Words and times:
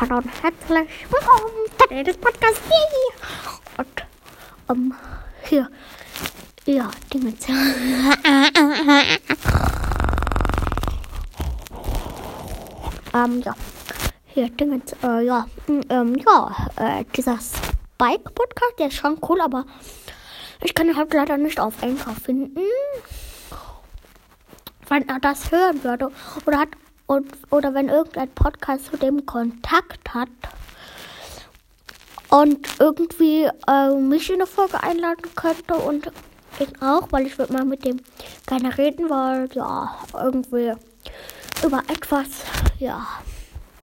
Hallo 0.00 0.16
und 0.16 0.26
herzlich 0.42 0.88
willkommen 1.08 1.52
zu 1.78 2.02
des 2.02 2.16
Podcast. 2.16 2.60
Und 3.78 4.06
um, 4.66 4.92
hier, 5.44 5.70
ja, 6.66 6.90
Dingens. 7.12 7.46
ähm, 13.14 13.40
ja, 13.44 13.54
hier, 14.26 14.50
Dingens, 14.50 14.96
äh, 15.04 15.24
ja, 15.24 15.46
ähm, 15.68 16.16
ja, 16.16 16.68
äh, 16.74 17.04
dieser 17.14 17.38
Spike-Podcast, 17.38 18.78
der 18.80 18.88
ist 18.88 18.96
schon 18.96 19.16
cool, 19.28 19.40
aber 19.40 19.64
ich 20.60 20.74
kann 20.74 20.88
ihn 20.88 20.96
halt 20.96 21.14
leider 21.14 21.36
nicht 21.36 21.60
auf 21.60 21.80
Anchor 21.84 22.14
finden. 22.14 22.62
Wenn 24.88 25.08
er 25.08 25.20
das 25.20 25.52
hören 25.52 25.84
würde 25.84 26.10
oder 26.46 26.58
hat 26.58 26.70
und, 27.06 27.30
oder 27.50 27.74
wenn 27.74 27.88
irgendein 27.88 28.30
Podcast 28.30 28.86
zu 28.86 28.96
dem 28.96 29.26
Kontakt 29.26 30.14
hat 30.14 30.28
und 32.30 32.66
irgendwie 32.78 33.48
äh, 33.68 33.94
mich 33.94 34.28
in 34.28 34.36
eine 34.36 34.46
Folge 34.46 34.82
einladen 34.82 35.30
könnte 35.36 35.74
und 35.74 36.10
ich 36.58 36.82
auch, 36.82 37.08
weil 37.10 37.26
ich 37.26 37.38
würde 37.38 37.52
mal 37.52 37.64
mit 37.64 37.84
dem 37.84 38.00
gerne 38.46 38.76
reden, 38.76 39.10
weil 39.10 39.48
ja, 39.54 39.96
irgendwie 40.14 40.72
über 41.64 41.82
etwas, 41.88 42.28
ja, 42.78 43.06